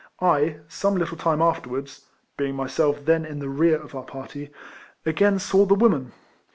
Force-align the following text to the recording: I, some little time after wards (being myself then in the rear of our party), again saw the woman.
I, 0.19 0.61
some 0.67 0.95
little 0.95 1.15
time 1.15 1.43
after 1.43 1.69
wards 1.69 2.07
(being 2.35 2.55
myself 2.55 3.05
then 3.05 3.23
in 3.23 3.37
the 3.37 3.49
rear 3.49 3.77
of 3.79 3.93
our 3.93 4.01
party), 4.01 4.49
again 5.05 5.37
saw 5.37 5.63
the 5.63 5.75
woman. 5.75 6.11